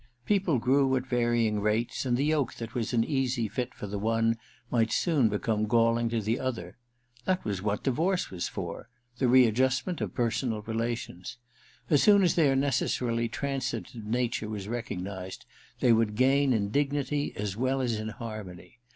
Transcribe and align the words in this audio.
People 0.25 0.57
grew 0.57 0.95
at 0.95 1.05
varying 1.05 1.59
rates, 1.59 2.07
and 2.07 2.17
the 2.17 2.25
yoke 2.25 2.55
that 2.55 2.73
was 2.73 2.91
an 2.91 3.03
easy 3.03 3.47
fit 3.47 3.71
for 3.75 3.85
the 3.85 3.99
one 3.99 4.39
212 4.71 4.71
THE 4.71 4.79
RECKONING 4.79 4.81
ii 4.81 4.85
might 4.87 4.91
soon 4.91 5.29
become 5.29 5.67
galling 5.67 6.09
to 6.09 6.19
the 6.21 6.39
other. 6.39 6.77
That 7.25 7.45
was 7.45 7.61
what 7.61 7.83
divorce 7.83 8.31
was 8.31 8.47
for: 8.47 8.89
the 9.19 9.27
readjustment 9.27 10.01
of 10.01 10.15
personal 10.15 10.63
relations. 10.63 11.37
As 11.91 12.01
soon 12.01 12.23
as 12.23 12.33
their 12.33 12.55
necessarily 12.55 13.29
transitive 13.29 14.03
nature 14.03 14.49
was 14.49 14.67
recognized 14.67 15.45
they 15.81 15.93
would 15.93 16.15
gain 16.15 16.51
in 16.51 16.69
dignity 16.71 17.35
as 17.37 17.55
well 17.55 17.79
as 17.79 17.99
in 17.99 18.07
harmony. 18.07 18.79